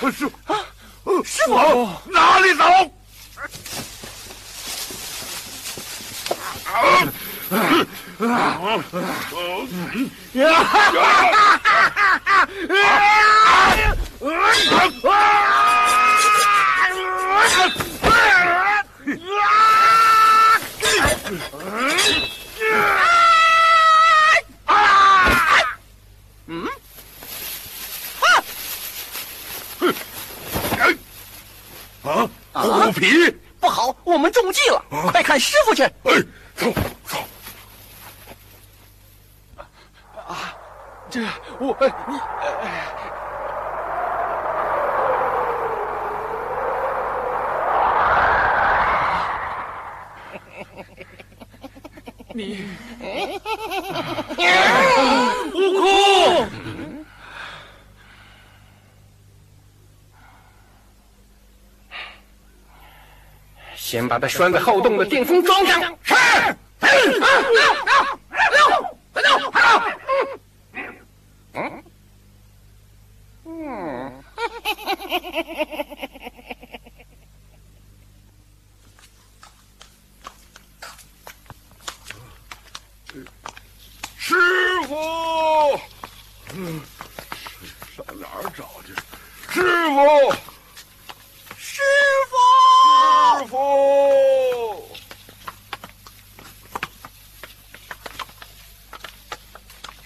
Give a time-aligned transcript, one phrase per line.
[0.00, 0.60] 这师傅啊，
[1.24, 2.64] 师傅，往哪里走？
[32.04, 33.36] 啊，虎皮！
[33.60, 35.82] 不好，我们中计了，快看师傅去！
[35.82, 35.92] 哎，
[36.56, 36.72] 走
[37.06, 37.18] 走。
[40.26, 40.54] 啊
[41.10, 41.20] 这
[41.60, 41.76] 我
[52.34, 52.66] 你
[53.04, 53.38] 你
[55.52, 56.48] 悟空，
[63.92, 65.98] 先把他拴在后洞的电风桩上。
[66.02, 66.14] 是。
[84.16, 84.34] 师
[84.88, 85.78] 傅，
[86.54, 86.80] 嗯，
[87.94, 88.94] 上哪儿找去？
[89.52, 89.60] 师
[89.90, 90.32] 傅，
[91.58, 91.82] 师
[92.30, 92.34] 傅，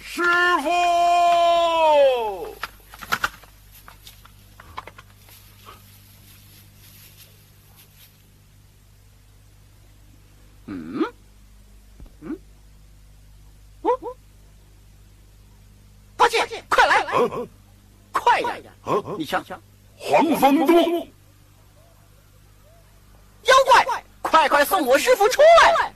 [0.03, 0.24] 师傅，师
[0.62, 0.66] 傅。
[16.16, 16.38] 八戒，
[18.12, 18.64] 快点！
[18.84, 19.03] 啊！
[19.19, 19.42] 你瞧，
[19.97, 21.09] 黄风洞，
[23.42, 25.92] 妖怪，快快送我师傅出来！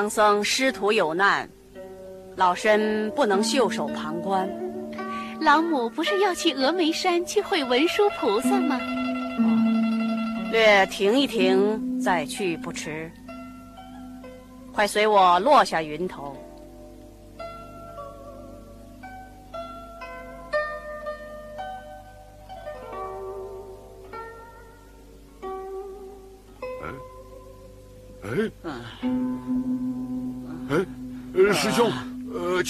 [0.00, 1.46] 唐僧师徒有难，
[2.34, 4.48] 老身不能袖手旁观。
[5.42, 8.80] 老母不是要去峨眉山去会文殊菩萨吗？
[10.50, 13.12] 略停一停，再去不迟。
[14.72, 16.29] 快随我落下云头。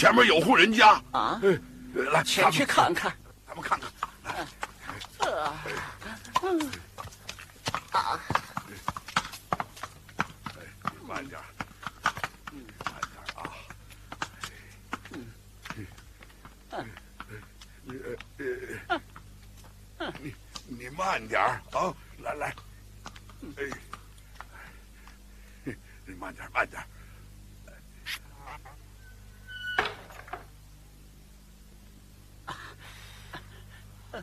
[0.01, 1.61] 前面有户人家啊，哎，
[2.11, 3.15] 来，前去看看。
[3.47, 3.93] 咱们看看。
[4.25, 4.31] 来，
[7.93, 8.19] 啊，
[11.07, 11.39] 慢点，
[12.87, 13.39] 慢点啊。
[16.71, 16.83] 呃
[19.99, 20.35] 呃，你
[20.67, 21.95] 你慢点啊！
[22.21, 22.55] 来来，
[23.59, 23.65] 哎，
[26.07, 26.83] 你慢点慢点。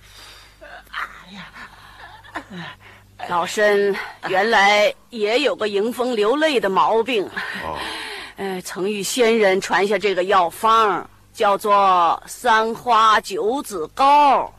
[3.29, 3.95] 老身
[4.27, 7.25] 原来也有个迎风流泪的毛病，
[7.63, 7.77] 哦，
[8.37, 14.53] 呃，曾遇仙人传下这个药方，叫做三花九子膏，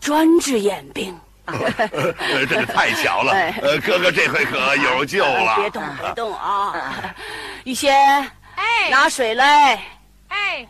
[0.00, 1.18] 专治眼病。
[1.46, 1.56] 呃，
[2.48, 3.32] 这个太巧了
[3.84, 5.56] 哥哥这回可有救了。
[5.56, 7.14] 别动，别动啊！
[7.64, 7.94] 玉仙，
[8.56, 9.80] 哎拿水来。
[10.28, 10.66] 哎，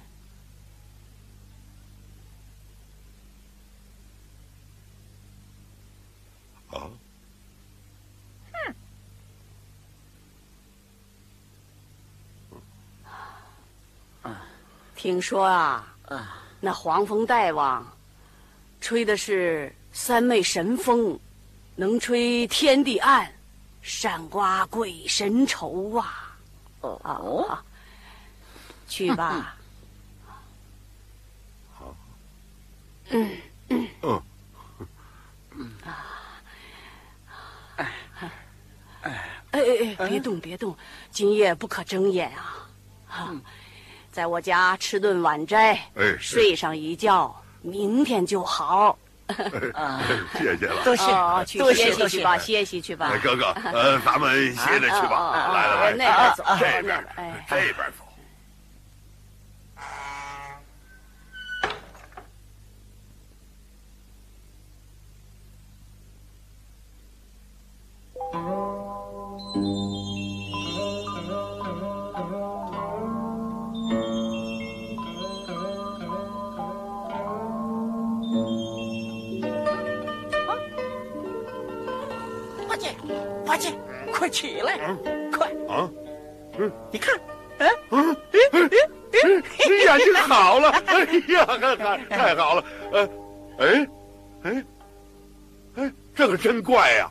[14.22, 14.30] 啊，
[15.04, 17.87] 听说啊，啊，那黄风大王
[18.80, 21.20] 吹的是三昧神风，
[21.76, 23.30] 能吹天地暗，
[23.82, 26.34] 善刮鬼神愁啊！
[26.80, 27.62] 哦，啊，
[28.88, 29.54] 去吧。
[33.11, 33.30] 嗯
[33.61, 34.18] 嗯。
[35.84, 36.06] 啊，
[37.76, 37.92] 哎。
[39.02, 39.61] 哎
[39.99, 40.75] 哎，别动别动，
[41.11, 42.66] 今夜不可睁眼啊！
[43.11, 43.37] 啊，
[44.14, 48.97] 在我家吃顿晚斋，哎，睡上一觉，明天就好。
[50.38, 50.85] 谢谢了。
[50.85, 52.09] 多谢多歇谢多谢。
[52.09, 53.18] 息去吧，歇息去吧哎，。
[53.18, 55.16] 哥哥，呃，咱们歇着去吧。
[55.16, 58.03] 啊来来来，那边走，这边，哎，这边走。
[83.46, 83.72] 八戒，
[84.12, 84.78] 快起来，
[85.32, 85.48] 快！
[85.68, 85.90] 啊，
[86.58, 86.70] 嗯。
[86.90, 87.14] 你看，
[87.90, 88.16] 嗯，
[88.52, 88.70] 嗯，
[89.12, 91.46] 你眼睛好了，哎呀，
[92.08, 93.08] 太好了，呃，
[93.58, 93.88] 哎，
[94.42, 94.64] 哎，
[95.76, 97.10] 哎，这可真怪呀，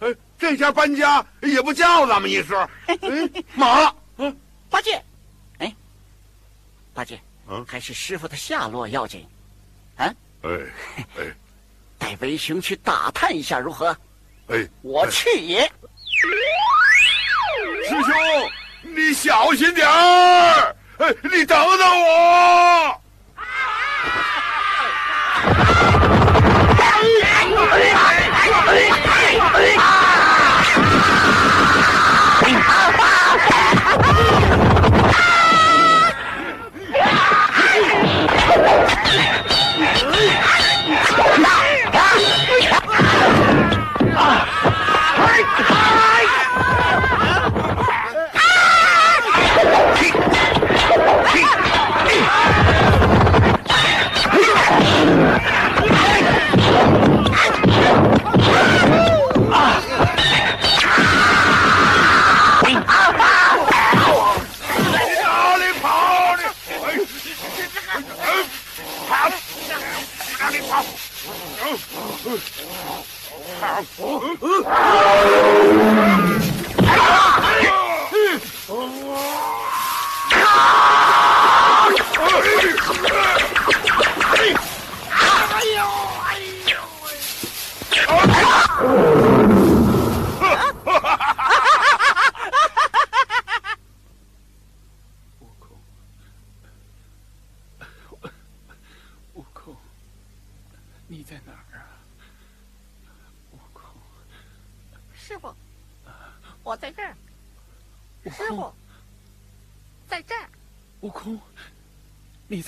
[0.00, 2.56] 哎，这家搬家也不叫咱们一声，
[2.86, 2.98] 哎，
[3.54, 4.36] 马，嗯，
[4.70, 5.02] 八戒，
[5.58, 5.74] 哎，
[6.94, 9.26] 八戒，嗯还是师傅的下落要紧，
[9.96, 10.50] 啊，哎，
[11.18, 11.24] 哎，
[11.98, 13.96] 带为兄去打探一下如何？
[14.48, 15.60] 哎，我去也。
[17.86, 18.50] 师兄，
[18.82, 23.00] 你小心点儿，哎，你等等我。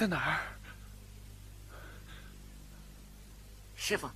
[0.00, 0.40] 在哪儿？
[3.76, 4.08] 师傅，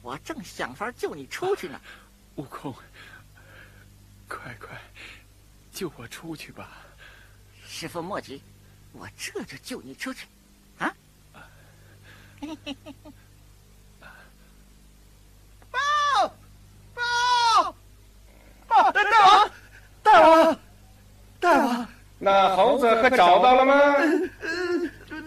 [0.00, 1.78] 我正想法救你出去呢。
[2.36, 2.74] 悟空，
[4.26, 4.80] 快快
[5.70, 6.70] 救我出去吧！
[7.66, 8.42] 师傅莫急，
[8.92, 10.26] 我这就救你出去。
[10.78, 10.90] 啊！
[15.70, 16.34] 报！
[16.94, 17.74] 报！
[18.66, 18.90] 报！
[18.90, 19.50] 大王！
[20.02, 20.58] 大王！
[21.38, 21.88] 大王！
[22.18, 23.74] 那猴子可找到了吗？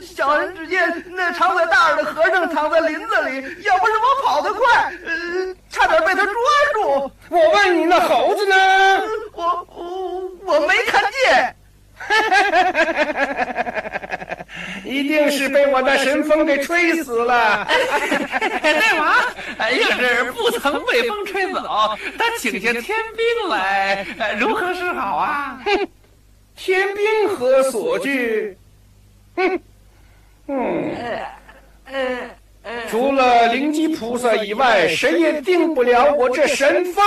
[0.02, 6.34] 小人只见那藏在大耳的和尚藏在林子里，要不是我跑得快，呃，差点被他抓
[6.74, 7.12] 住。
[7.30, 8.56] 我问你，那猴子呢？
[9.34, 11.56] 我我我没看见。
[14.86, 17.68] 一定是被我那神风给吹死了。
[17.68, 19.14] 大王，
[19.78, 21.62] 要是不曾被风吹走，
[22.18, 22.84] 他请下天
[23.16, 25.60] 兵来，呃如何是好啊？
[26.56, 28.58] 天兵何所惧？
[29.36, 29.60] 哼，
[30.48, 30.96] 嗯，
[32.90, 37.04] 除了灵吉菩萨以外，谁也定不了我这神风。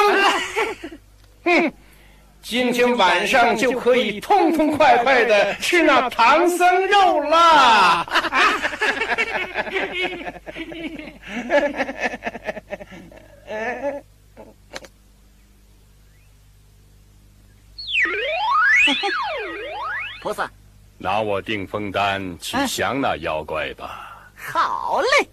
[1.45, 1.73] 哼，
[2.43, 8.07] 今天晚上就可以痛痛快快的吃那唐僧肉啦！
[20.23, 20.51] 菩萨，
[21.03, 24.23] 拿我定风丹去降那妖怪吧。
[24.37, 25.29] 好嘞。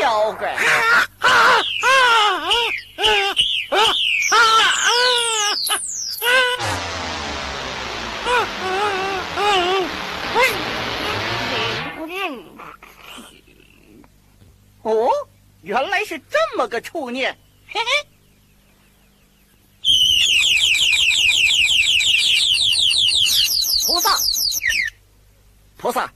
[0.00, 0.56] 妖怪！
[14.82, 15.08] 哦，
[15.62, 18.08] 原来是这么个处念，嘿嘿。
[23.86, 24.10] 菩萨，
[25.76, 26.12] 菩萨，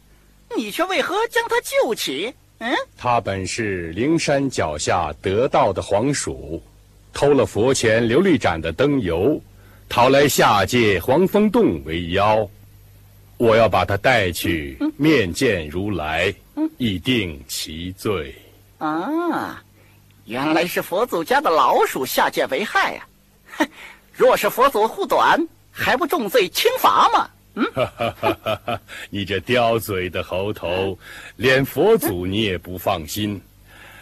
[0.57, 2.33] 你却为何将他救起？
[2.59, 6.63] 嗯，他本是灵山脚下得道的黄鼠，
[7.13, 9.41] 偷了佛前琉璃盏的灯油，
[9.89, 12.49] 逃来下界黄风洞为妖。
[13.37, 16.33] 我要把他带去面见如来，
[16.79, 18.33] 以定其罪。
[18.85, 19.63] 啊，
[20.27, 23.07] 原来是佛祖家的老鼠下界为害呀、
[23.57, 23.67] 哼，
[24.13, 27.31] 若是佛祖护短，还不重罪轻罚吗？
[27.55, 27.65] 嗯！
[29.09, 30.99] 你这刁嘴的猴头，
[31.37, 33.41] 连佛祖你也不放心。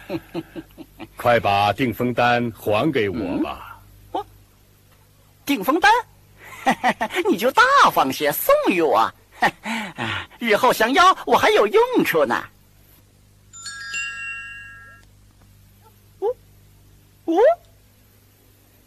[1.15, 3.79] 快把定风丹还给我吧！
[5.45, 5.89] 定风丹，
[7.29, 8.97] 你就大方些送与我，
[9.95, 12.43] 啊日后降妖我还有用处呢。
[17.25, 17.35] 哦，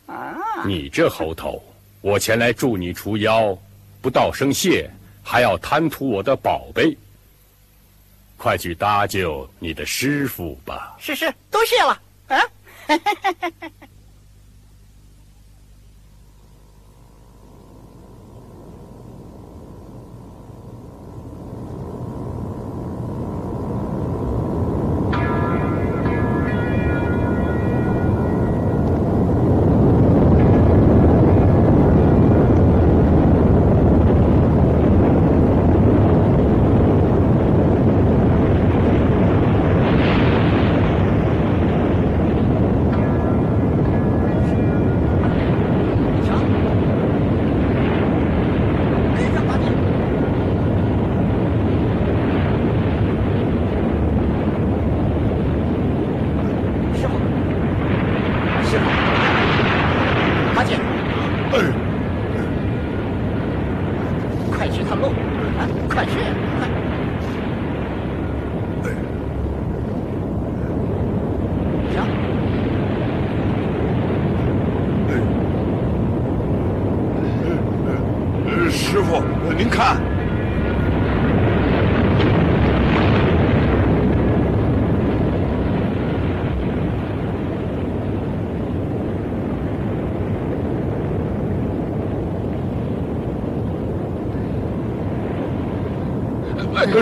[0.07, 1.63] 啊，你这猴头，
[2.01, 3.57] 我前来助你除妖，
[4.01, 4.91] 不道声谢，
[5.23, 6.97] 还要贪图我的宝贝。
[8.37, 10.95] 快去搭救你的师傅吧！
[11.01, 12.39] 是是，多谢了啊。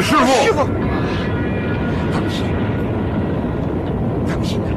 [0.00, 0.66] 师傅，师傅，
[2.12, 2.44] 放心，
[4.26, 4.68] 放心啊。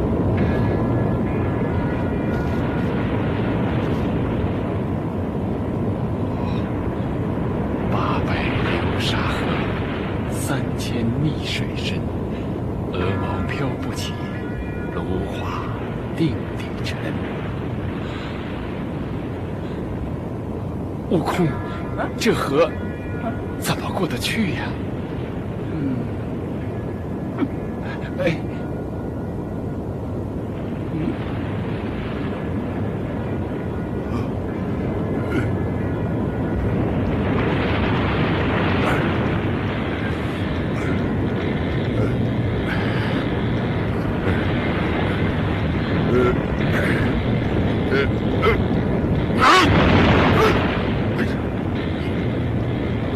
[7.91, 9.35] 八百流沙河，
[10.29, 11.99] 三千逆水深，
[12.93, 14.13] 鹅毛飘不起，
[14.93, 15.63] 芦花
[16.15, 16.95] 定定沉。
[21.09, 21.47] 悟空，
[22.17, 22.69] 这河
[23.59, 24.63] 怎么过得去呀？
[25.79, 25.95] 嗯，
[28.19, 28.35] 哎，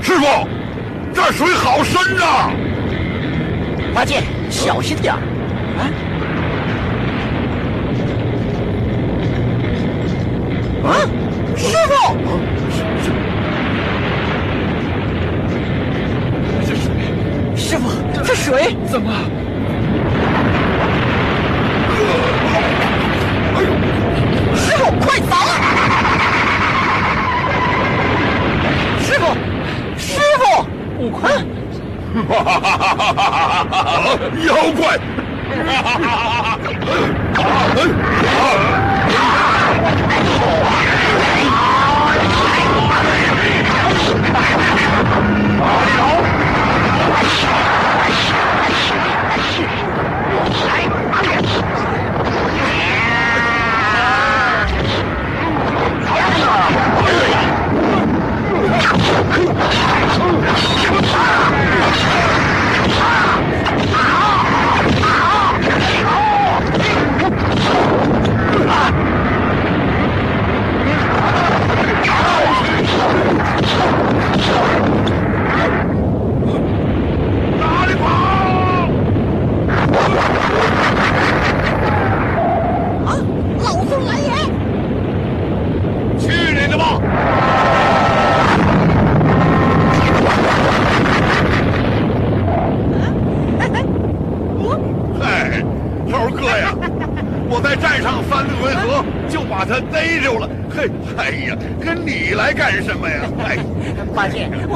[0.03, 0.25] 师傅，
[1.13, 2.51] 这水好深呐！
[4.01, 5.19] 八戒，小心点儿
[5.77, 5.85] 啊！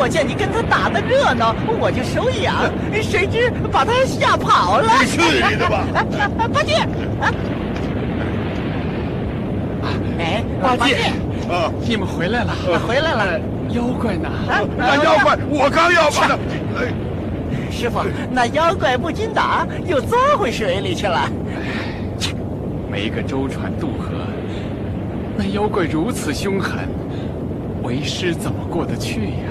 [0.06, 4.88] 我见你跟他打的热闹，我就手痒， 谁知把他吓跑了。
[5.02, 5.84] 你去你的吧！
[6.54, 6.76] 八戒，
[7.20, 7.34] 啊，
[10.20, 10.94] 哎，八戒，
[11.52, 12.54] 啊，你们回来了，
[12.88, 13.39] 回来了。
[13.72, 14.30] 妖怪呢？
[14.48, 16.36] 啊那妖怪，我刚要把他，
[16.78, 16.94] 哎，
[17.72, 21.28] 师傅，那妖怪不禁打，又钻回水里去了。
[22.91, 24.12] 没个舟船渡河，
[25.36, 26.88] 那妖怪如此凶狠，
[27.82, 29.50] 为师怎么过得去呀？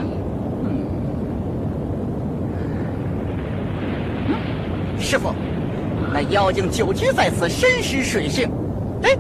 [4.97, 5.35] 师傅，
[6.11, 8.51] 那妖精久居在此，深识水性。
[9.03, 9.17] 哎，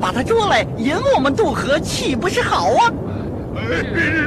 [0.00, 2.92] 把他捉来引我们渡河，岂不是好啊？
[3.54, 3.60] 哎，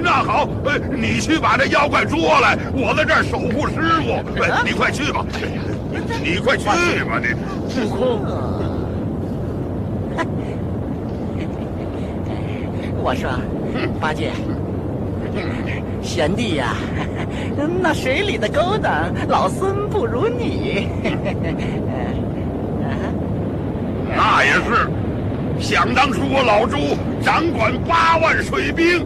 [0.04, 4.12] 那好，哎，你去把这妖怪捉来，我在这儿守护师傅。
[4.42, 5.26] 哎，你快去吧，
[6.24, 6.66] 你快去
[7.04, 7.34] 吧，你。
[7.82, 8.22] 悟空，
[13.04, 13.32] 我说，
[14.00, 14.32] 八戒，
[16.02, 16.76] 贤弟呀、
[17.82, 20.88] 那水里的勾当，老孙不如你。
[24.18, 24.90] 那也是，
[25.60, 26.78] 想当初我老朱
[27.24, 29.06] 掌管八万水兵，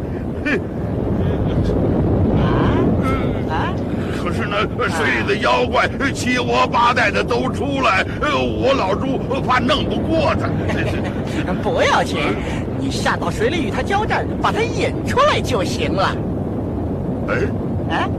[4.21, 4.55] 可是呢，
[4.89, 10.47] 水里的妖怪七窝八带的都出来，呃我老朱怕弄不过他。
[11.63, 12.19] 不要紧，
[12.79, 16.15] 你下到水里与他交战，把他引出来就行了。
[17.27, 18.09] 哎啊，哎，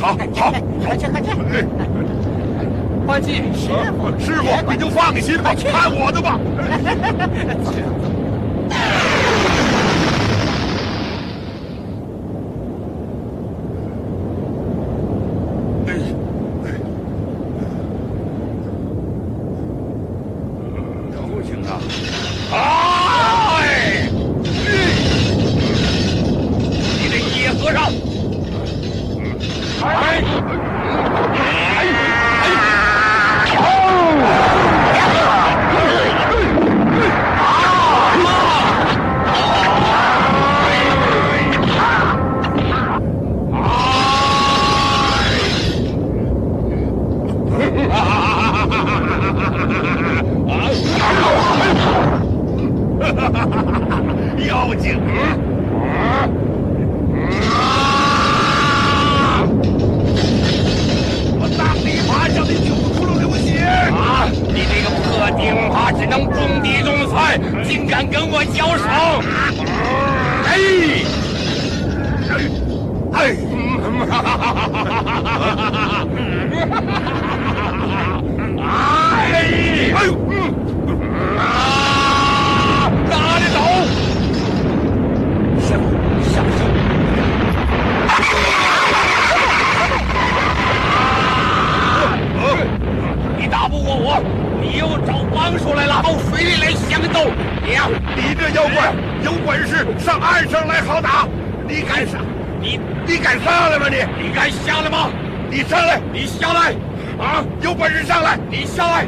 [0.00, 0.52] 好好
[0.84, 1.30] 快去快去！
[2.58, 2.66] 哎，
[3.06, 6.38] 八戒，师傅，师傅你就放心吧，看我的吧。
[65.38, 68.84] 个破钉耙，只能种地种菜，竟敢跟我交手！
[70.44, 70.50] 哎！
[73.12, 73.14] 哎！
[73.14, 73.24] 哎！
[79.94, 80.08] 哎呦！
[81.38, 81.40] 啊！
[83.08, 83.56] 哪里走？
[85.60, 85.80] 师傅，
[86.22, 86.60] 小心！
[93.38, 94.20] 你打不过我，
[94.70, 97.30] 你又找帮手来了，到水里来相斗！
[97.64, 98.92] 你呀，你这妖怪
[99.24, 101.26] 有本事上岸上来好打！
[101.66, 102.20] 你敢上？
[102.60, 103.86] 你你敢上来吗？
[103.88, 105.08] 你你敢下来吗？
[105.50, 105.98] 你上来！
[106.12, 106.74] 你下来！
[107.18, 107.42] 啊！
[107.62, 108.38] 有本事上来！
[108.50, 109.06] 你下来！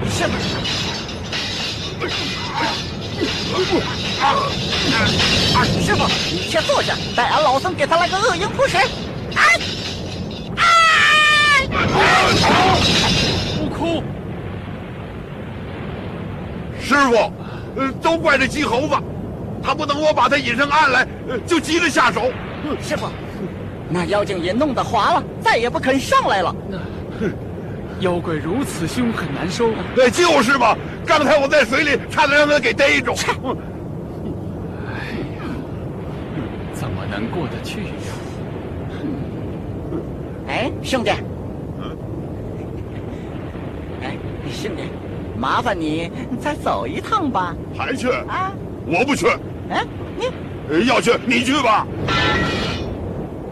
[0.00, 0.32] 你下来！
[4.22, 4.24] 啊
[5.56, 5.64] 啊！
[5.84, 8.76] 师傅，你先坐下，待俺老僧给他来个恶鹰扑食。
[8.76, 9.58] 哎！
[11.66, 13.37] 不哭！
[16.88, 17.32] 师傅，
[17.76, 18.96] 呃，都怪这鸡猴子，
[19.62, 22.22] 他不等我把他引上岸来，呃就急着下手。
[22.80, 23.06] 师傅，
[23.90, 26.56] 那妖精也弄得滑了，再也不肯上来了。
[27.20, 27.30] 哼
[28.00, 29.70] 妖怪如此凶狠难收，
[30.00, 30.74] 哎，就是嘛！
[31.04, 33.12] 刚才我在水里差点让他给逮住。
[33.12, 34.96] 哎
[35.36, 35.44] 呀
[36.72, 37.90] 怎么能过得去呀？
[40.48, 41.10] 哎，兄弟，
[44.00, 44.16] 哎，
[44.50, 44.82] 兄弟，
[45.38, 47.54] 麻烦你再走一趟吧。
[47.76, 48.10] 还去？
[48.10, 48.52] 啊，
[48.86, 49.26] 我不去。
[49.70, 49.84] 哎，
[50.18, 50.26] 你
[50.68, 51.86] 呃要去你去吧。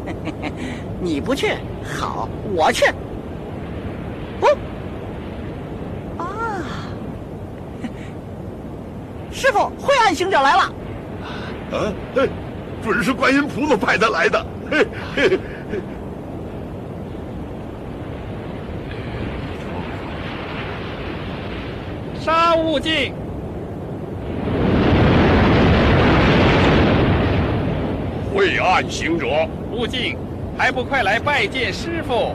[1.01, 1.53] 你不去，
[1.85, 2.85] 好，我去。
[4.40, 4.49] 哦，
[6.18, 6.64] 啊，
[9.31, 10.62] 师傅，灰暗行者来了。
[11.72, 12.29] 啊，嘿，
[12.83, 14.46] 准是观音菩萨派他来的。
[14.70, 15.38] 嘿嘿
[22.27, 23.12] 杀悟净！
[28.35, 29.29] 晦暗行者
[29.71, 30.17] 悟净，
[30.59, 32.35] 还不快来拜见师傅？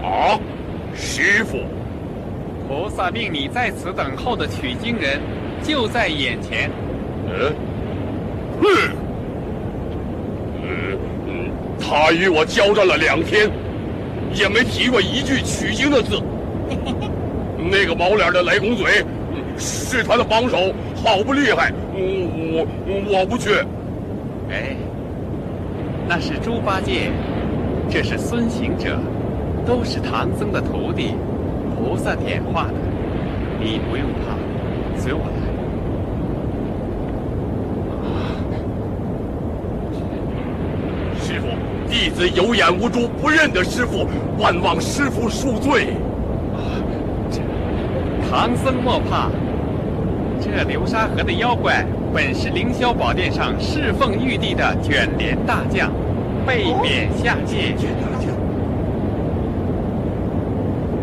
[0.00, 0.38] 啊，
[0.94, 1.58] 师傅，
[2.68, 5.20] 菩萨命你在此等候的取经人，
[5.60, 6.70] 就在眼前。
[7.26, 7.52] 嗯，
[8.60, 8.68] 哼，
[10.62, 13.50] 嗯嗯，他与我交战了两天，
[14.32, 16.22] 也没提过一句取经的字。
[17.70, 19.04] 那个毛脸的雷公嘴，
[19.58, 20.72] 是他的帮手，
[21.04, 21.72] 好不厉害。
[21.94, 23.50] 我我我不去。
[24.50, 24.76] 哎，
[26.08, 27.10] 那是猪八戒，
[27.90, 28.98] 这是孙行者，
[29.66, 31.14] 都是唐僧的徒弟，
[31.76, 32.74] 菩萨点化的，
[33.60, 34.34] 你不用怕，
[34.98, 35.48] 随我来。
[41.20, 41.46] 师傅，
[41.90, 44.06] 弟子有眼无珠，不认得师傅，
[44.38, 45.88] 万望师傅恕罪。
[48.30, 49.30] 唐僧莫怕，
[50.38, 55.90] 这流沙河的妖怪本是凌霄宝殿上侍奉玉帝的卷帘大将，
[56.46, 57.74] 被贬下界。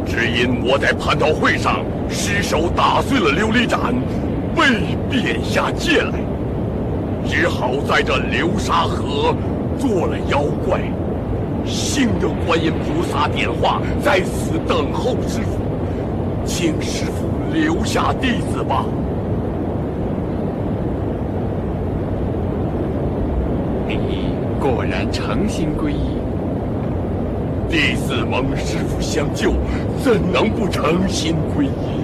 [0.05, 3.95] 只因我在蟠桃会上失手打碎了琉璃盏，
[4.55, 6.13] 被贬下界来，
[7.27, 9.35] 只好在这流沙河
[9.79, 10.79] 做了妖怪，
[11.65, 15.64] 幸得观音菩萨点化，在此等候师傅，
[16.45, 18.86] 请师傅留下弟子吧。
[23.88, 24.29] 你
[24.62, 26.17] 果然诚心皈依，
[27.69, 29.53] 弟子蒙师傅相救，
[30.03, 31.94] 怎能不诚心皈依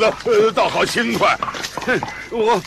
[0.00, 1.38] 的呃倒好轻快，
[1.86, 2.60] 哼我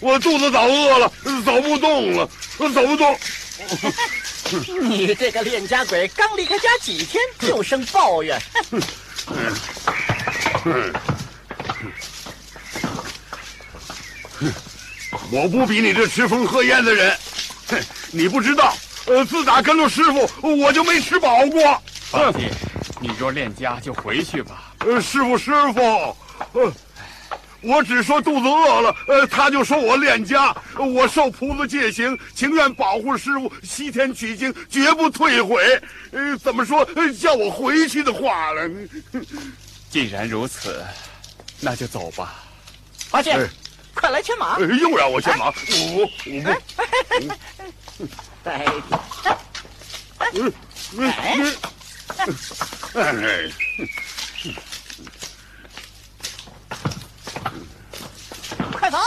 [0.00, 1.12] 我肚子早饿了，
[1.44, 3.18] 走不动了，走不动。
[4.80, 8.40] 你这个恋家鬼，刚离开家几天就生抱怨。
[15.30, 17.14] 我不比你这吃风喝烟的人，
[17.68, 17.78] 哼，
[18.10, 18.74] 你不知道，
[19.06, 21.82] 呃，自打跟了师傅，我就没吃饱过。
[22.10, 22.48] 放心，
[23.00, 24.72] 你若恋家就回去吧。
[24.86, 26.16] 呃，师傅，师傅，
[26.52, 26.72] 呃，
[27.60, 35.80] 我只说肚子饿了，呃，他就说我恋家，我受菩萨戒行，情愿保护师傅西天取经，绝不退悔。
[36.12, 38.70] 呃，怎么说呃叫我回去的话了？
[39.90, 40.84] 既然如此，
[41.60, 42.44] 那就走吧。
[43.10, 43.48] 八戒哎，
[43.94, 44.66] 快来牵马呃！
[44.66, 45.52] 又让我牵马，我
[46.00, 46.12] 我不。
[48.44, 48.64] 哎，
[50.34, 50.52] 嗯嗯
[50.92, 51.36] 嗯，哎，
[58.72, 58.98] 快走！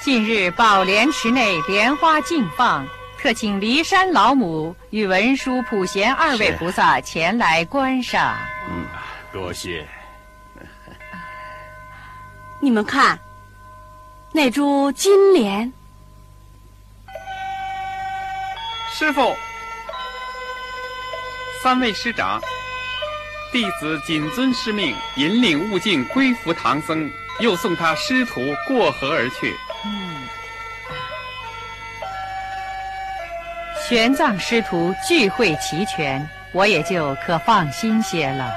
[0.00, 2.86] 近日宝莲池内莲花竞放，
[3.18, 8.36] 特请骊山老母与文殊、普贤二位菩萨前来观赏。
[9.32, 9.86] 多谢。
[12.60, 13.18] 你们看，
[14.32, 15.72] 那株金莲，
[18.92, 19.36] 师傅，
[21.62, 22.42] 三位师长，
[23.52, 29.54] 弟子谨遵师命，引领悟净归服唐僧，又送他师徒过河而去。
[33.88, 38.52] 玄奘师徒聚会齐全，我也就可放心些了。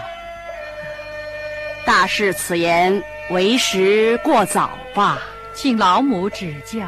[1.85, 5.19] 大师此言为时过早吧？
[5.53, 6.87] 请老母指教。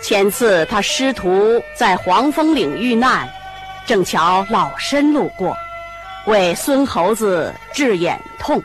[0.00, 3.28] 前次他师徒在黄风岭遇难，
[3.86, 5.56] 正巧老身路过，
[6.26, 8.60] 为孙猴子治眼痛。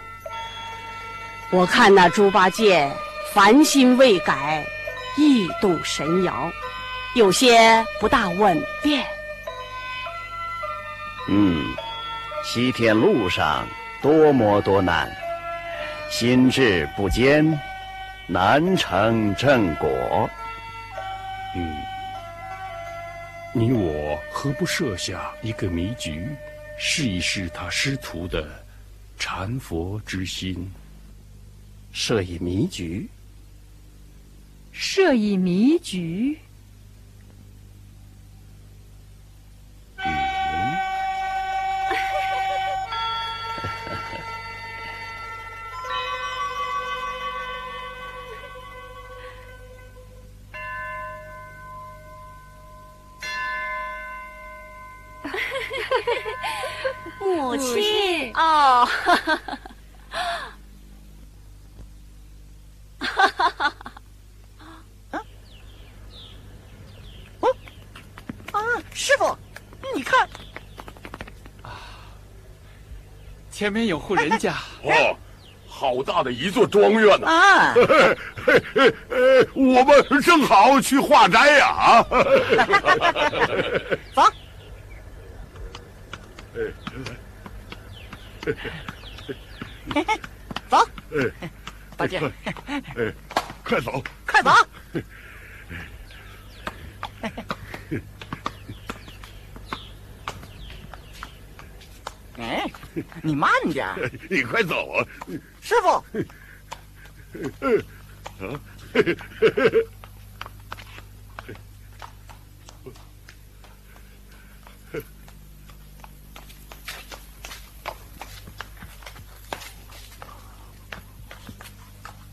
[1.52, 2.92] 我看那猪八戒
[3.34, 4.66] 烦心未改，
[5.18, 6.52] 意动神摇，
[7.14, 9.06] 有些不大稳便。
[11.30, 11.64] 嗯，
[12.44, 13.68] 西天路上
[14.02, 15.08] 多磨多难，
[16.10, 17.60] 心智不坚，
[18.26, 20.28] 难成正果。
[23.54, 26.26] 你我何不设下一个迷局，
[26.78, 28.64] 试一试他师徒的
[29.20, 30.72] 禅佛之心？
[31.92, 33.10] 设一迷局，
[34.72, 36.40] 设一迷局。
[67.40, 67.50] 哦，
[68.52, 68.60] 啊，
[68.94, 69.36] 师傅，
[69.96, 70.28] 你看，
[73.52, 75.16] 前面有户人家， 哦，
[75.68, 77.28] 好大的一座庄园呐！
[77.28, 77.86] 啊，嘿
[78.46, 81.68] 嘿嘿呃，我们正好去化斋呀！
[81.68, 82.04] 啊，
[84.14, 84.22] 走，
[90.70, 90.78] 走，
[91.12, 91.50] 哎
[91.98, 92.20] 八戒，
[92.66, 93.14] 哎，
[93.64, 94.04] 快走！
[94.26, 94.50] 快走！
[102.38, 102.66] 哎，
[103.22, 103.88] 你慢点，
[104.30, 105.06] 你快走啊！
[105.62, 105.90] 师傅。
[108.40, 108.60] 啊，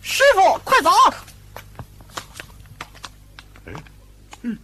[0.00, 0.90] 师傅，快走！
[3.66, 3.72] 哎，
[4.42, 4.58] 嗯，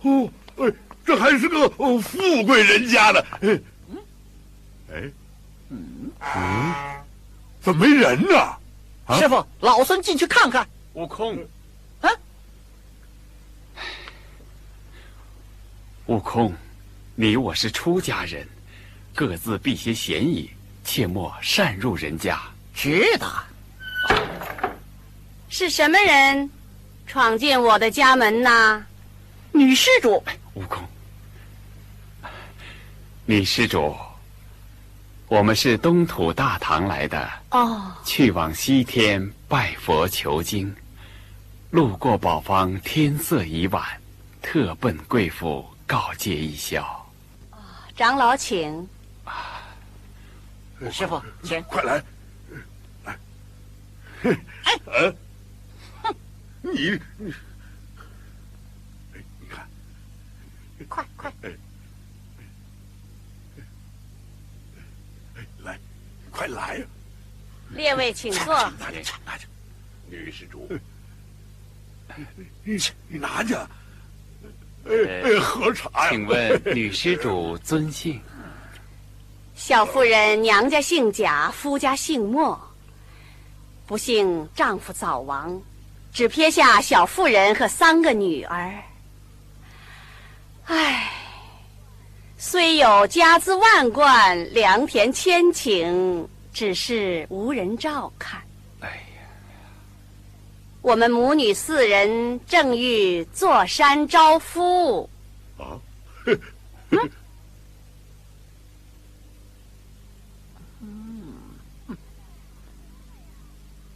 [0.00, 0.72] 哦，哎，
[1.04, 3.20] 这还是个哦富贵人家呢。
[3.40, 3.60] 哎，
[4.92, 5.10] 哎，
[5.68, 6.74] 嗯，嗯，
[7.60, 8.36] 怎么没人呢？
[9.06, 10.66] 啊、师傅，老孙进去看看。
[10.94, 11.38] 悟空，
[12.00, 12.10] 啊，
[16.06, 16.54] 悟空，
[17.14, 18.48] 你我是出家人，
[19.14, 20.50] 各自避些嫌疑，
[20.82, 22.40] 切莫擅入人家。
[22.74, 23.44] 知道。
[25.48, 26.50] 是什么人
[27.06, 28.84] 闯进我的家门呐？
[29.52, 30.22] 女施主。
[30.54, 30.82] 悟空，
[33.24, 33.96] 女施主。
[35.28, 40.72] 我们是东土大唐来的哦，去往西天拜佛求经，
[41.70, 43.84] 路过宝方，天色已晚，
[44.40, 46.82] 特奔贵府告诫一宵。
[47.50, 47.58] 哦，
[47.96, 48.88] 长老请。
[49.24, 49.62] 啊
[50.92, 52.02] 师傅，请快来，
[53.04, 53.18] 来。
[54.22, 54.36] 哎，
[54.84, 55.16] 哼，
[56.72, 57.32] 你你，
[59.14, 59.68] 哎，你看，
[60.88, 61.32] 快快。
[65.62, 65.78] 来
[66.30, 66.86] 快来呀！
[67.70, 68.54] 列位请坐。
[68.78, 69.46] 拿着，拿着，
[70.08, 70.68] 女施主，
[72.64, 72.76] 你
[73.08, 73.68] 你拿着。
[74.86, 76.10] 哎，喝茶呀！
[76.10, 78.20] 请问女施主尊姓？
[79.54, 82.60] 小妇人娘家姓贾，夫家姓莫。
[83.86, 85.62] 不幸丈夫早亡，
[86.16, 88.72] 只撇下小妇人和三个女儿。
[90.64, 91.12] 唉，
[92.38, 98.40] 虽有家资万贯，良田千顷，只是无人照看。
[98.80, 99.28] 哎呀，
[100.80, 105.06] 我们母女四人正欲坐山招夫。
[105.58, 105.76] 啊？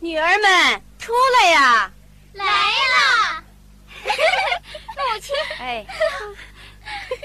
[0.01, 1.90] 女儿们，出来呀！
[2.33, 3.43] 来了，
[4.05, 5.35] 母亲。
[5.59, 5.85] 哎，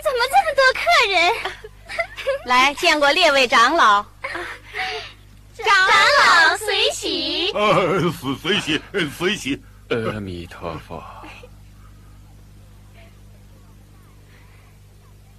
[0.03, 1.17] 怎么这么多客人？
[2.45, 4.05] 来，见过列位长老。
[5.57, 5.67] 长
[6.47, 7.51] 老随喜。
[7.53, 8.81] 呃，随随喜，
[9.17, 9.63] 随喜。
[9.89, 11.01] 阿弥陀佛。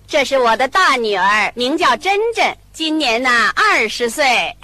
[0.07, 4.57] 这是我的大女儿，名叫珍珍，今年呐二十岁。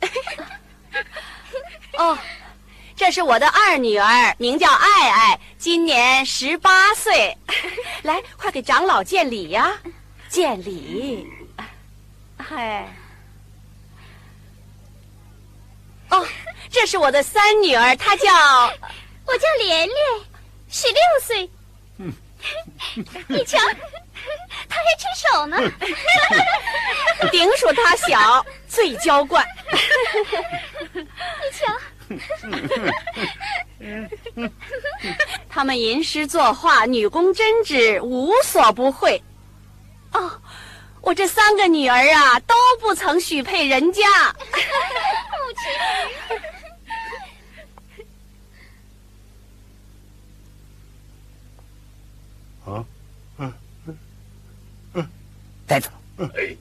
[1.96, 2.18] 哦，
[2.96, 7.36] 这是我的二女儿，名叫爱爱，今年十八岁。
[8.02, 9.72] 来，快给长老见礼呀！
[10.28, 11.26] 见礼。
[12.36, 12.86] 嗨。
[16.10, 16.26] 哦，
[16.70, 18.30] 这是我的三女儿，她叫……
[19.26, 19.96] 我叫莲莲，
[20.68, 21.48] 十六岁。
[22.96, 23.58] 嗯，你瞧，
[24.68, 25.56] 他还吃手呢。
[27.30, 29.44] 顶属他小，最娇惯。
[30.94, 31.72] 你瞧，
[35.48, 39.22] 他们吟诗作画，女工针织，无所不会。
[40.12, 40.30] 哦，
[41.00, 44.02] 我这三个女儿啊，都不曾许配人家。
[44.44, 45.70] 母亲，
[52.64, 52.84] 啊，
[53.38, 53.52] 嗯
[53.86, 53.98] 嗯
[54.94, 55.08] 嗯，
[55.66, 55.90] 带走。
[56.18, 56.56] 哎，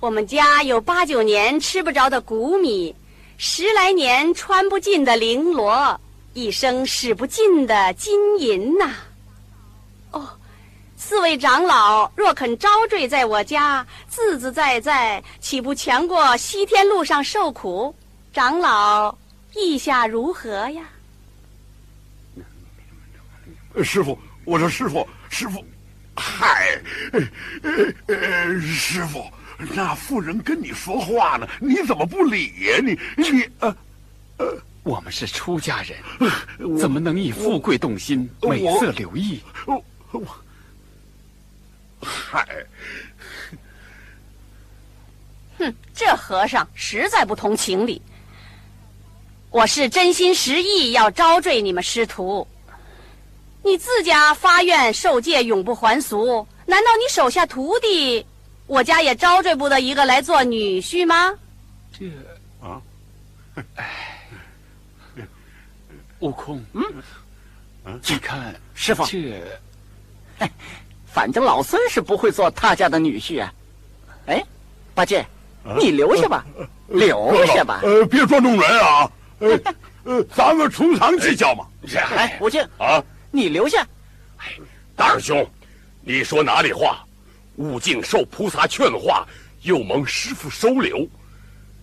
[0.00, 2.94] 我们家有八九年吃不着的谷米，
[3.36, 6.00] 十来年穿不尽的绫罗，
[6.32, 8.94] 一生使不尽的金银呐。
[10.12, 10.28] 哦，
[10.96, 17.94] 四位长老若肯招赘在我家，自自在在，岂不强过西天路上受苦？
[18.32, 19.16] 长老
[19.54, 20.82] 意下如何呀？
[23.82, 25.64] 师傅，我说师傅，师傅，
[26.16, 26.80] 嗨，
[27.12, 27.20] 呃
[28.06, 29.24] 呃，师傅。
[29.74, 32.78] 那妇人跟你说话呢，你怎么不理呀？
[32.82, 33.76] 你你呃
[34.38, 35.96] 呃，我们是出家人，
[36.76, 39.40] 怎么能以富贵动心、美色留意？
[39.66, 40.26] 我我
[42.04, 42.44] 嗨，
[45.58, 48.02] 哼，这和尚实在不通情理。
[49.50, 52.44] 我是真心实意要招赘你们师徒，
[53.64, 58.26] 你自家发愿受戒，永不还俗，难道你手下徒弟？
[58.66, 61.32] 我家也招赘不得一个来做女婿吗？
[61.92, 62.06] 这
[62.60, 62.80] 啊，
[66.20, 69.42] 悟空，嗯，你看师傅这，
[71.06, 73.52] 反正老孙是不会做他家的女婿啊。
[74.26, 74.42] 哎，
[74.94, 75.24] 八戒，
[75.78, 76.44] 你留下吧，
[76.88, 77.80] 留下吧。
[77.82, 79.10] 呃，别捉弄人啊！
[79.40, 79.58] 呃
[80.04, 81.66] 呃，咱们从长计较嘛。
[82.16, 83.02] 哎，悟净啊，
[83.32, 83.84] 你留下。
[84.36, 84.52] 哎
[84.94, 85.50] 大师兄，
[86.02, 87.04] 你说哪里话？
[87.56, 89.26] 悟净受菩萨劝化，
[89.62, 91.06] 又蒙师傅收留，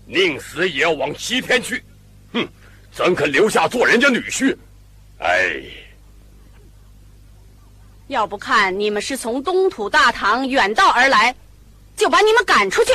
[0.06, 1.84] 宁死也要往西天去。
[2.34, 2.48] 哼，
[2.92, 4.56] 怎肯留下做人家女婿？
[5.20, 5.62] 哎，
[8.08, 11.36] 要不看你们是从东土大唐远道而来，
[11.96, 12.94] 就把你们赶出去。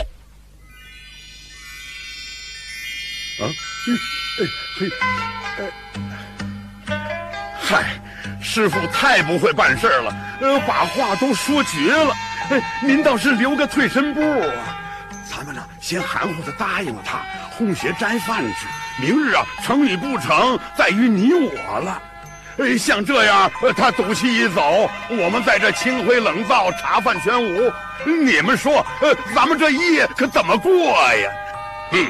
[3.40, 3.46] 啊，
[4.78, 4.88] 嘿，
[5.58, 5.70] 呃，
[7.60, 8.00] 嗨，
[8.44, 12.14] 师傅太不会办事了，呃，把话都说绝了。
[12.50, 14.76] 哎，您倒是留个退身步啊！
[15.24, 17.20] 咱们呢，先含糊的答应了他，
[17.56, 18.66] 红鞋斋饭吃。
[19.00, 22.00] 明日啊，成与不成，在于你我了。
[22.58, 27.72] 哎，像这样，他赌气一走，我们在这清灰冷灶，茶饭全无。
[28.04, 31.30] 你们说，呃，咱们这一夜可怎么过呀？
[31.92, 32.06] 嗯，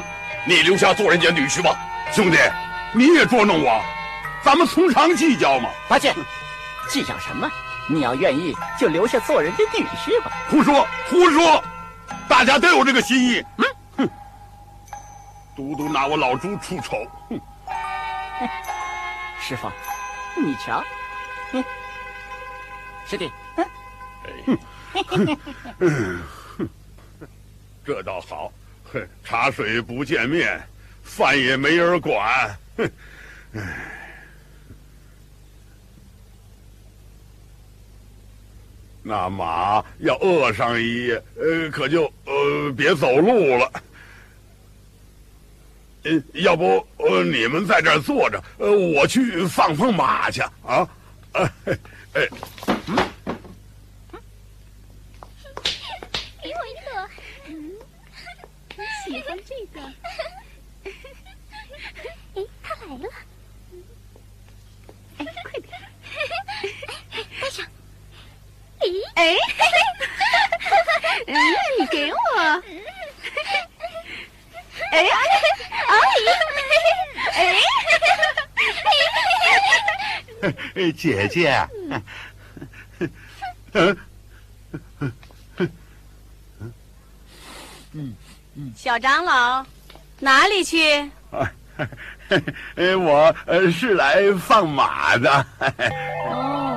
[0.47, 1.74] 你留下做人家女婿吧，
[2.12, 2.37] 兄弟，
[2.93, 3.80] 你也捉弄我，
[4.45, 5.70] 咱们从长计较嘛。
[5.88, 6.14] 八戒，
[6.88, 7.51] 计较什么？
[7.88, 10.30] 你要愿意，就留下做人家女婿吧。
[10.49, 11.62] 胡说，胡说，
[12.28, 13.45] 大家都有这个心意。
[13.59, 13.64] 嗯，
[13.97, 14.11] 哼，
[15.55, 17.07] 独独拿我老猪出丑。
[17.28, 17.40] 哼，
[19.40, 19.70] 师傅。
[20.36, 20.82] 你瞧，
[21.53, 21.64] 嗯，
[23.07, 23.30] 师弟，
[24.47, 24.59] 嗯，
[25.78, 26.20] 嗯，
[27.86, 28.53] 这倒好，
[29.24, 30.61] 茶水不见面，
[31.05, 32.90] 饭也没人管，哼，
[33.55, 33.62] 唉，
[39.07, 43.70] 那马要饿上一夜，呃，可就呃别走路了。
[46.05, 50.88] 呃，要不呃，你们在这儿坐着，呃，我去放放马去啊！
[51.32, 51.50] 哎
[52.14, 52.28] 哎，
[52.86, 52.96] 嗯，
[56.42, 57.09] 给我一个，
[57.48, 57.72] 嗯，
[59.05, 59.80] 喜欢这个。
[60.84, 63.09] 哎，他来了，
[65.18, 65.68] 哎，快点，
[67.40, 67.66] 带上。
[68.74, 68.74] 咦，
[69.14, 69.37] 哎，
[71.26, 71.35] 嗯，
[71.78, 72.18] 你给我。
[74.91, 75.05] 哎哎
[75.89, 75.95] 哎
[80.74, 80.93] 哎！
[80.93, 81.68] 姐姐，
[83.72, 83.97] 嗯
[87.93, 88.16] 嗯
[88.55, 89.64] 嗯，小长老，
[90.18, 91.11] 哪里去？
[92.76, 93.35] 呃，我
[93.72, 95.47] 是来放马的。
[96.26, 96.74] 哦，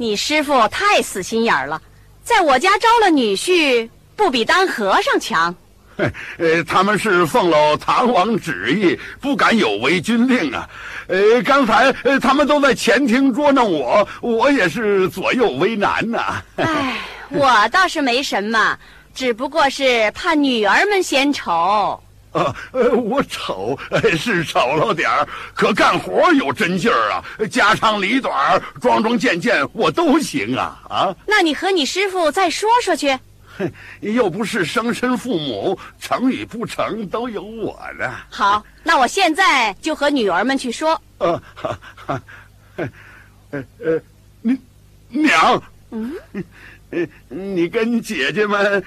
[0.00, 1.82] 你师傅太死心眼儿了，
[2.22, 5.52] 在我家招了女婿，不比当和尚强。
[5.96, 10.68] 呃，他们是奉了唐王旨意，不敢有违军令啊。
[11.08, 16.40] 呃，刚才呃他们都在前厅捉弄我，我也是左右为难呐。
[16.54, 18.78] 哎，我倒是没什么，
[19.12, 22.00] 只不过是怕女儿们嫌丑。
[22.32, 23.78] 啊，呃，我丑
[24.16, 31.16] 是丑了点儿，可干活有真劲儿啊，家长里短、桩桩件件我都行啊啊！
[31.26, 33.18] 那你和你师傅再说说去。
[33.58, 38.14] 哼， 又不是生身父母，成与不成都有我呢。
[38.30, 41.00] 好，那我现在就和女儿们去说。
[41.18, 41.42] 呃，
[42.06, 42.20] 呃
[43.50, 44.00] 呃，
[44.42, 44.56] 你
[45.08, 45.60] 娘，
[45.90, 46.14] 嗯，
[47.28, 48.84] 你跟姐姐们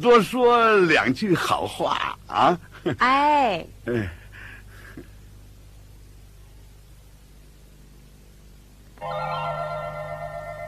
[0.00, 2.58] 多说两句好话啊。
[2.98, 4.10] 哎，哎，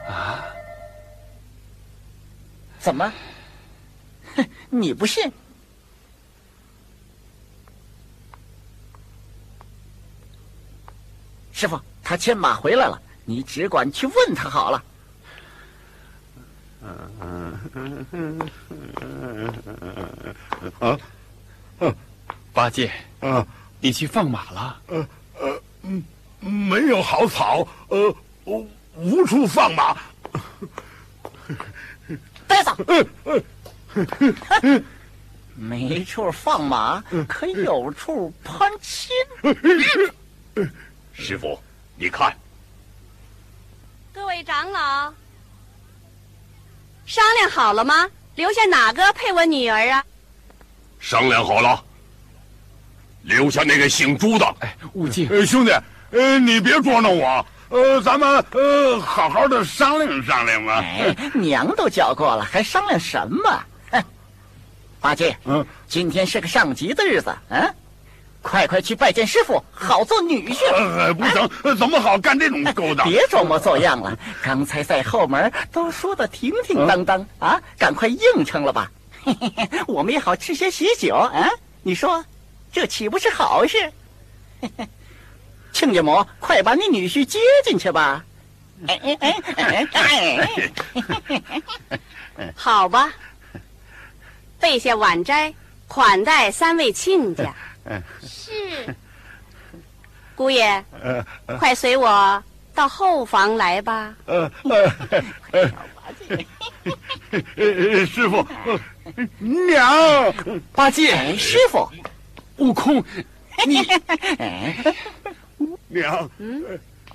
[0.09, 0.45] 啊。
[2.79, 3.13] 怎么？
[4.37, 5.31] 哼， 你不信？
[11.53, 14.83] 师傅，他牵马回来了，你只管去问他好了。
[20.79, 20.99] 啊，
[22.53, 23.47] 八戒啊，
[23.81, 24.79] 你去放马了？
[24.89, 25.09] 呃
[25.41, 26.05] 呃，嗯，
[26.41, 28.15] 没有好草，呃，
[28.45, 29.97] 无处放马。
[32.47, 32.71] 呆子，
[35.55, 39.11] 没处放马，可有处攀亲。
[41.15, 41.59] 师傅，
[41.97, 42.37] 你看，
[44.13, 45.13] 各位长老，
[47.13, 48.09] 商量好了吗？
[48.37, 50.03] 留下哪个配我女儿啊？
[50.99, 51.79] 商量好了，
[53.25, 54.55] 留下那个姓朱的。
[54.61, 55.71] 哎，悟净，兄弟，
[56.13, 57.47] 呃，你别捉弄我。
[57.69, 60.79] 呃，咱们呃好好的商量商量吧。
[60.79, 63.63] 哎，娘都叫过了，还商量什么？
[64.99, 67.75] 八戒，嗯，今天是个上吉的日子，嗯，
[68.43, 70.75] 快快去拜见师傅，好做女婿。
[70.75, 73.09] 呃，不行，怎么好干这种勾当？
[73.09, 78.91] 别装模作样了，刚才在后门都说的挺挺当当啊，赶快应承了吧，
[79.25, 81.49] 嘿嘿嘿，我们也好吃些喜酒啊。
[81.83, 82.25] 你说，
[82.73, 83.79] 这岂不是好事？
[84.61, 84.89] 嘿嘿，
[85.73, 88.25] 亲家母，快把你女婿接进去吧。
[88.89, 89.89] 哎哎哎哎
[92.37, 92.51] 哎！
[92.57, 93.13] 好吧，
[94.59, 95.55] 备下晚斋，
[95.87, 97.55] 款待三位亲家。
[98.23, 98.95] 是。
[100.35, 100.85] 姑爷，
[101.59, 102.43] 快随我
[102.75, 104.15] 到后房来吧。
[104.27, 104.51] 呃
[107.57, 108.47] 呃，师傅，
[109.39, 110.35] 娘，
[110.73, 111.89] 八戒，师傅，
[112.57, 113.05] 悟空，
[113.67, 113.87] 你，
[115.89, 116.29] 娘，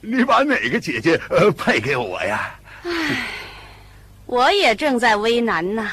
[0.02, 2.56] 你把哪个姐姐呃配给我呀？
[2.84, 3.28] 唉，
[4.26, 5.92] 我也正在为难呢。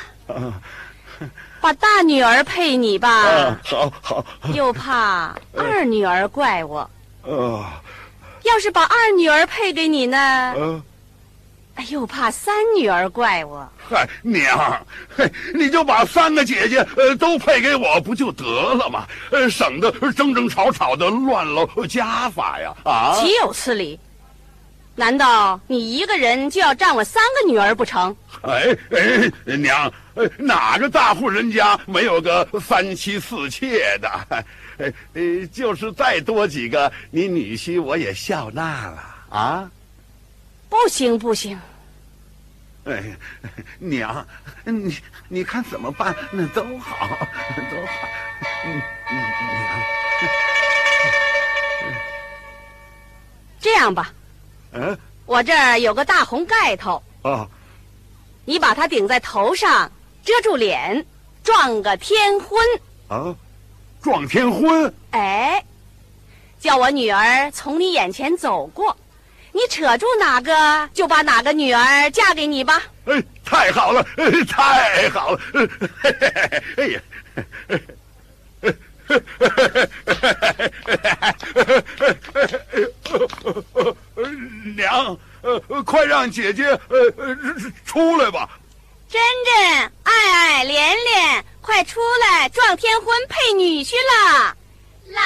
[1.64, 3.58] 把大女儿配你吧。
[3.64, 4.26] 好好。
[4.52, 6.90] 又怕二女儿怪我。
[7.22, 7.64] 呃。
[8.42, 10.52] 要是把二女儿配给你呢？
[10.58, 10.82] 嗯。
[11.88, 13.66] 又怕三女儿怪我。
[13.88, 14.86] 嗨，娘，
[15.16, 18.44] 嘿，你就把三个姐姐呃都配给我不就得
[18.74, 19.06] 了吗？
[19.30, 22.74] 呃，省得争争吵吵的乱了家法呀！
[22.84, 23.98] 啊，岂有此理！
[24.96, 28.16] 难道你一个人就要占我三个女儿不成？
[28.42, 29.92] 哎哎，娘，
[30.38, 34.44] 哪个大户人家没有个三妻四妾的？
[35.52, 39.70] 就是再多几个，你女婿我也笑纳了啊！
[40.68, 41.58] 不行不行！
[42.84, 43.02] 哎，
[43.78, 44.26] 娘，
[44.64, 44.96] 你
[45.28, 46.14] 你看怎么办？
[46.32, 47.08] 那都好，
[47.56, 48.08] 都好。
[48.66, 49.80] 嗯嗯，娘，
[53.60, 54.12] 这样吧。
[54.74, 57.46] 嗯，我这儿有个大红盖头啊，
[58.44, 59.90] 你把它顶在头上，
[60.24, 61.06] 遮住脸，
[61.42, 62.58] 撞个天婚
[63.08, 63.34] 啊，
[64.02, 64.92] 撞天婚？
[65.12, 65.64] 哎，
[66.58, 68.96] 叫我女儿从你眼前走过，
[69.52, 72.82] 你扯住哪个，就把哪个女儿嫁给你吧。
[73.06, 74.04] 哎，太好了，
[74.48, 75.40] 太好了！
[76.76, 77.00] 哎呀。
[84.76, 85.16] 娘，
[85.84, 86.78] 快让姐姐
[87.84, 88.48] 出来吧！
[89.08, 94.56] 珍珍、爱爱、莲莲，快出来撞天婚配女婿了！
[95.10, 95.20] 来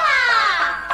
[0.00, 0.88] 啦！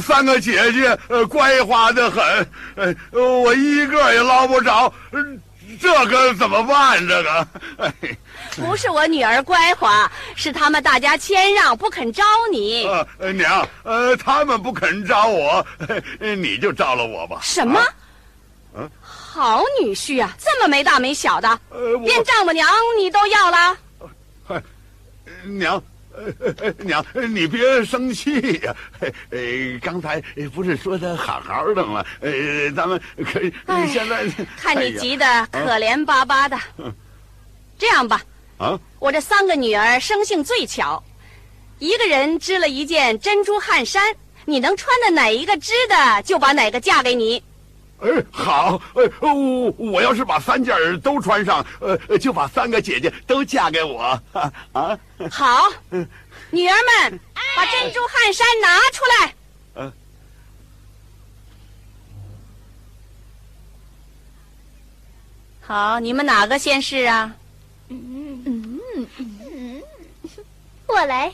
[0.00, 4.92] 三个姐姐，呃，乖滑的很，呃，我一个也捞不着，
[5.80, 7.06] 这可怎么办？
[7.06, 7.46] 这个，
[8.56, 12.86] 不是我女儿乖滑，是他们大家谦让，不肯招你。
[13.18, 15.66] 呃，娘，呃，他们不肯招我，
[16.18, 17.38] 你就招了我吧。
[17.42, 17.80] 什么？
[18.76, 21.58] 嗯，好女婿啊，这么没大没小的，
[22.02, 22.68] 连丈母娘
[22.98, 23.76] 你都要了？
[24.46, 24.62] 嗨，
[25.44, 25.82] 娘。
[26.78, 28.74] 娘，你别生气呀！
[29.30, 29.38] 呃，
[29.82, 30.22] 刚才
[30.54, 32.04] 不是说的好好的吗？
[32.20, 33.40] 呃，咱们可
[33.86, 36.58] 现在看你急得可怜巴巴的。
[37.76, 38.22] 这样吧，
[38.58, 41.02] 啊，我这三个女儿生性最巧，
[41.78, 47.42] 一个人织了一件珍珠汗衫，你能穿的哪一个织的，就把哪个嫁给你。
[48.04, 54.20] 哎，好，呃，我我要是把三件都穿上，呃，就把三个姐姐都嫁给我。
[54.32, 54.52] 啊，
[55.30, 55.70] 好，
[56.50, 56.74] 女儿
[57.10, 57.18] 们，
[57.56, 59.34] 把珍珠汗衫拿出来。
[59.76, 59.92] 嗯。
[65.62, 67.34] 好，你们哪个先试啊？
[67.88, 68.80] 嗯嗯
[69.18, 69.82] 嗯，
[70.86, 71.32] 我来。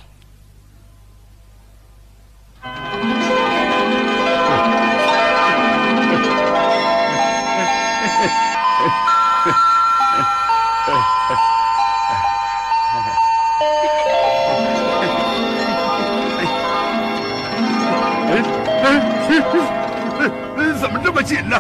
[21.23, 21.57] 紧呢？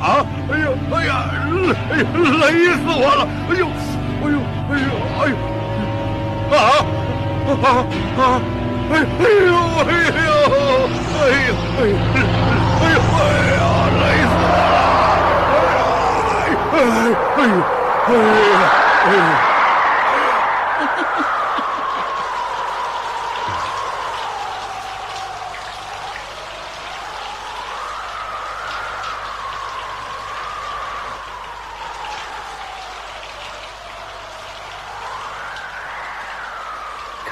[0.00, 0.24] 啊！
[0.50, 0.74] 哎呦！
[0.92, 1.12] 哎呀！
[1.90, 2.02] 哎呀！
[2.40, 2.44] 累
[2.74, 3.22] 死我了！
[3.48, 3.64] 哎呦！
[4.22, 4.36] 哎呦！
[4.68, 4.88] 哎呦！
[5.18, 5.34] 哎呦！
[6.52, 6.58] 啊！
[7.46, 7.66] 啊！
[8.18, 8.20] 啊！
[8.90, 8.94] 哎！
[9.18, 9.54] 哎呦！
[9.82, 10.30] 哎呦！
[11.16, 11.54] 哎呦！
[11.72, 11.94] 哎呦！
[12.76, 12.96] 哎呦！
[13.16, 13.22] 哎
[13.56, 13.64] 呀！
[14.00, 15.80] 累死我了！
[16.72, 16.76] 哎呀！
[16.76, 16.78] 哎！
[17.36, 17.50] 哎呦！
[18.06, 18.58] 哎呀！
[19.06, 19.18] 哎呦！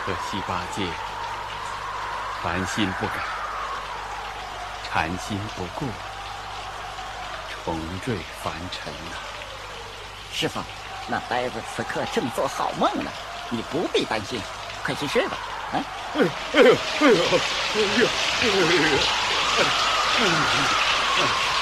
[0.07, 0.85] 可惜八戒
[2.43, 3.13] 凡心不改，
[4.91, 5.87] 禅心不固，
[7.65, 9.17] 重坠凡尘呐。
[10.33, 10.61] 师傅，
[11.07, 13.11] 那呆子此刻正做好梦呢，
[13.49, 14.41] 你不必担心，
[14.85, 15.37] 快去睡吧。
[15.73, 15.79] 啊！
[16.15, 16.27] 哎呦！
[16.53, 16.75] 哎呦！
[16.75, 17.17] 哎呦！
[18.41, 18.59] 哎呦！
[20.19, 20.27] 哎
[21.21, 21.54] 呦！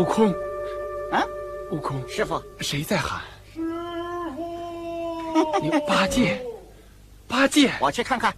[0.00, 0.32] 悟空，
[1.12, 1.22] 啊，
[1.70, 3.20] 悟空，师傅，谁在喊？
[3.54, 3.60] 师
[5.60, 6.42] 傅，八戒，
[7.28, 8.34] 八戒，我去看看。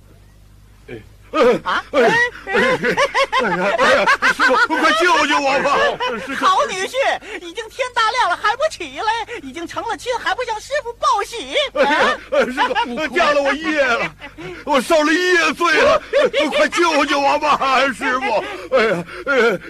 [1.65, 1.83] 啊！
[1.93, 2.15] 哎呀！
[2.51, 4.05] 哎呀！
[4.35, 5.79] 师傅，快救救我吧！
[6.37, 6.95] 好女婿，
[7.41, 11.55] 已经天大亮了还不起来，已经成了亲还不向师傅报喜。
[11.73, 12.19] 哎呀！
[12.45, 14.15] 师傅，嫁了我一夜了，
[14.65, 16.03] 我受了一夜罪了，
[16.51, 17.81] 快救救我吧！
[17.93, 18.45] 师傅，
[18.77, 19.05] 哎呀，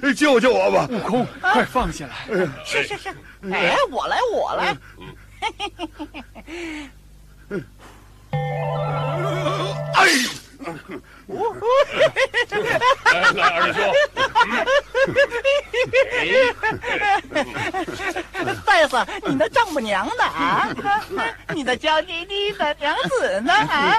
[0.03, 0.89] 哎，救救我吧！
[0.91, 2.27] 悟空，快放下来！
[2.65, 3.09] 是是是，
[3.53, 4.77] 哎，我来，我来。
[9.95, 10.42] 哎。
[10.63, 10.69] 来，
[13.51, 13.79] 二兄，
[18.65, 18.97] 呆子，
[19.27, 20.25] 你的丈母娘呢？
[20.25, 20.69] 啊，
[21.49, 23.53] 你的娇滴滴的娘子呢？
[23.53, 23.99] 啊！